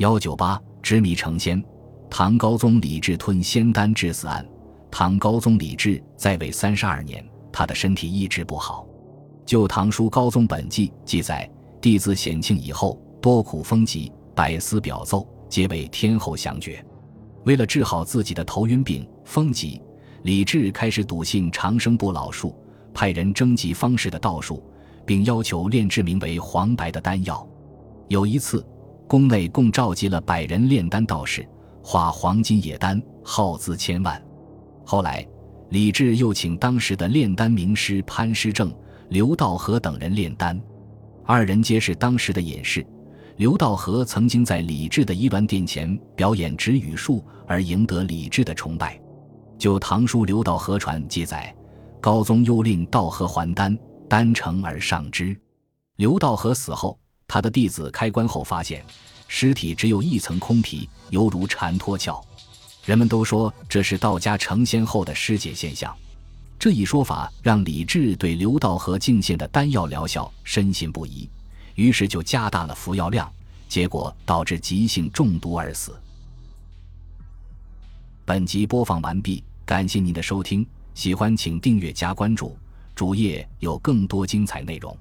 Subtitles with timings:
[0.00, 1.62] 幺九八执迷成仙，
[2.08, 4.42] 唐高宗李治吞仙丹致死案。
[4.90, 8.86] 唐高宗李治在位三十二年，他的身体一直不好。
[9.44, 11.46] 旧唐书《高宗本纪》记载，
[11.82, 16.82] 帝自显庆以后，多苦风疾，百思表奏，皆为天后详决。
[17.44, 19.82] 为了治好自己的头晕病、风疾，
[20.22, 22.56] 李治开始笃信长生不老术，
[22.94, 24.64] 派人征集方士的道术，
[25.04, 27.46] 并要求炼制名为黄白的丹药。
[28.08, 28.66] 有一次，
[29.10, 31.44] 宫内共召集了百人炼丹道士，
[31.82, 34.24] 化黄金冶丹，耗资千万。
[34.84, 35.26] 后来，
[35.70, 38.72] 李治又请当时的炼丹名师潘师正、
[39.08, 40.62] 刘道和等人炼丹，
[41.24, 42.86] 二人皆是当时的隐士。
[43.34, 48.96] 刘道和曾经在李治的衣鸾殿前表演止语术，而赢得李治的崇拜。
[49.58, 51.52] 就《唐书·刘道和传》记载，
[52.00, 53.76] 高宗又令道和还丹，
[54.08, 55.36] 丹成而上之。
[55.96, 56.96] 刘道和死后，
[57.32, 58.84] 他的弟子开棺后发现，
[59.28, 62.20] 尸体只有一层空皮，犹如蝉脱壳。
[62.84, 65.96] 人们都说这是道家成仙后的尸解现象。
[66.58, 71.30] 这一说法让李治对刘道和敬献的丹药疗效深信不疑。
[71.76, 73.32] 于是就加大了服药量，
[73.68, 75.94] 结果导致急性中毒而死。
[78.24, 82.58] 本集播放完毕，感谢您的收听，喜欢请订阅加关注，
[82.92, 84.98] 主页有更多精彩内容。